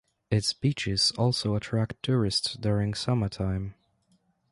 [0.31, 3.75] Its beaches also attract tourists during summer time.